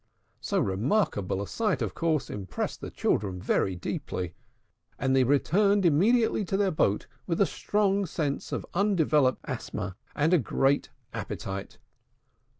So 0.39 0.59
remarkable 0.59 1.43
a 1.43 1.47
sight, 1.47 1.79
of 1.83 1.93
course, 1.93 2.31
impressed 2.31 2.81
the 2.81 2.89
four 2.89 2.95
children 2.97 3.39
very 3.39 3.75
deeply; 3.75 4.33
and 4.97 5.15
they 5.15 5.23
returned 5.23 5.85
immediately 5.85 6.43
to 6.45 6.57
their 6.57 6.71
boat 6.71 7.05
with 7.27 7.39
a 7.39 7.45
strong 7.45 8.07
sense 8.07 8.51
of 8.51 8.65
undeveloped 8.73 9.41
asthma 9.47 9.95
and 10.15 10.33
a 10.33 10.39
great 10.39 10.89
appetite. 11.13 11.77